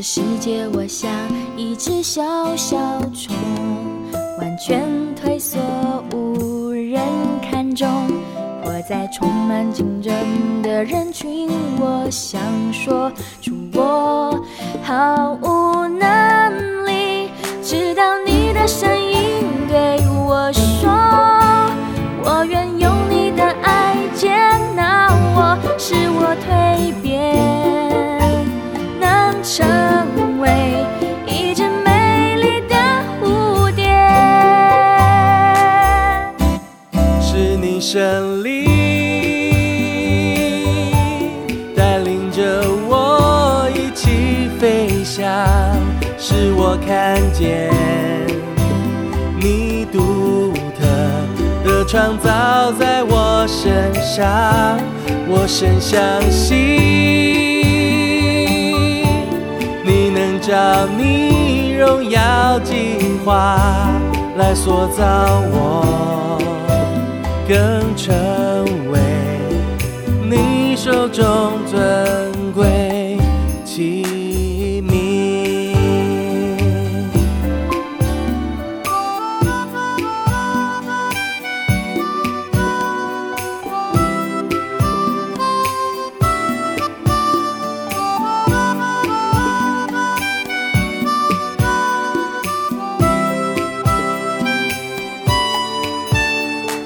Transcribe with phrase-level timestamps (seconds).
[0.00, 1.10] 这世界，我像
[1.58, 2.22] 一只小
[2.56, 2.78] 小
[3.10, 3.36] 虫，
[4.38, 4.82] 完全
[5.14, 5.58] 退缩，
[6.14, 7.02] 无人
[7.42, 7.86] 看中。
[8.64, 10.10] 活在充满竞争
[10.62, 12.40] 的人群，我想
[12.72, 14.42] 说出我
[14.82, 16.29] 好无能
[42.40, 45.28] 着我一起飞翔，
[46.16, 47.70] 使我看见
[49.38, 50.86] 你独特
[51.62, 54.24] 的创造在我身上，
[55.28, 56.56] 我深相信
[59.84, 63.92] 你能照你荣耀计划
[64.38, 65.04] 来塑造
[65.52, 66.38] 我。
[67.46, 68.14] 更成
[68.92, 68.98] 为
[70.30, 71.24] 你手中
[71.66, 72.19] 尊
[73.80, 75.00] 黎明。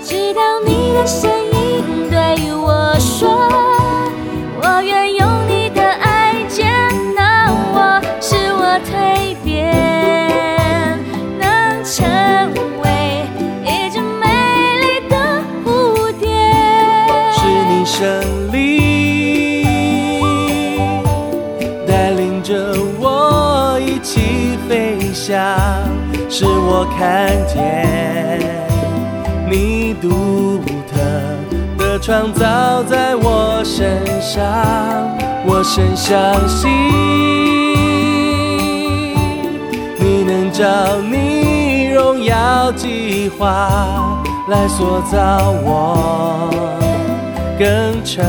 [0.05, 1.64] 直到你的声音
[26.37, 28.41] 使我看见
[29.49, 30.59] 你独
[30.91, 30.99] 特
[31.79, 34.43] 的创造在我身上，
[35.47, 36.19] 我深相
[36.49, 36.69] 信
[39.97, 40.67] 你能照
[41.09, 44.19] 你荣耀计划
[44.49, 46.51] 来塑造我。
[47.57, 48.25] 更成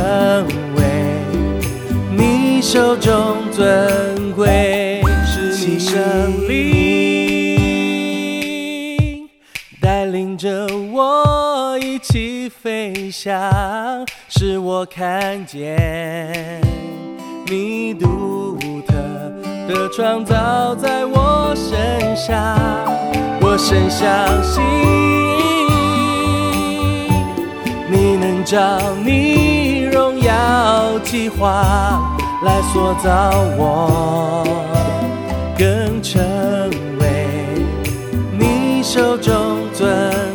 [0.76, 0.84] 为
[2.16, 5.98] 你手中尊贵，是你胜
[6.48, 6.75] 利，
[10.12, 16.62] 领着我一起飞翔，使我看见
[17.48, 18.58] 你独
[18.88, 18.94] 特
[19.68, 22.58] 的创造在我身上，
[23.42, 24.08] 我深相
[24.44, 24.64] 信。
[27.88, 32.02] 你能照你荣耀计划
[32.44, 34.44] 来塑造我，
[35.58, 36.22] 更成
[37.00, 37.28] 为
[38.38, 39.34] 你手中
[39.78, 40.35] 尊